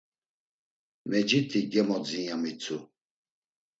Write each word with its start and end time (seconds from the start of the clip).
Mecit̆i 1.09 1.59
gemodzin 1.71 2.25
ya 2.29 2.35
mitzu. 2.41 2.77